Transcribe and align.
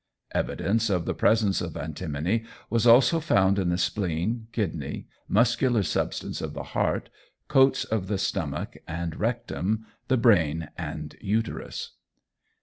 Evidence 0.31 0.89
of 0.89 1.05
the 1.05 1.13
presence 1.13 1.61
of 1.61 1.77
antimony 1.77 2.43
was 2.71 2.87
also 2.87 3.19
found 3.19 3.59
in 3.59 3.69
the 3.69 3.77
spleen, 3.77 4.47
kidney, 4.51 5.05
muscular 5.27 5.83
substance 5.83 6.41
of 6.41 6.55
the 6.55 6.63
heart, 6.73 7.11
coats 7.47 7.83
of 7.83 8.07
the 8.07 8.17
stomach 8.17 8.77
and 8.87 9.17
rectum, 9.17 9.85
the 10.07 10.17
brain 10.17 10.69
and 10.75 11.15
uterus. 11.21 11.91